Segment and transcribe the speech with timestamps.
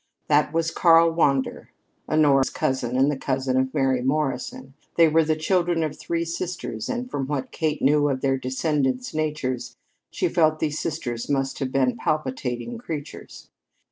[0.29, 1.69] That was Karl Wander,
[2.09, 4.73] Honora's cousin, and the cousin of Mary Morrison.
[4.95, 9.13] They were the children of three sisters, and from what Kate knew of their descendants'
[9.13, 9.77] natures,
[10.09, 13.49] she felt these sisters must have been palpitating creatures.